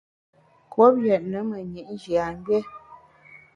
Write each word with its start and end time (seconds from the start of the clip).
Kouop 0.71 0.95
yètne 1.05 1.39
menyit 1.49 1.87
njiamgbié. 1.93 2.59